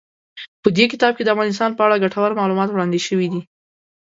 [0.63, 3.41] په دې کتاب کې د افغانستان په اړه ګټور معلومات وړاندې شوي دي.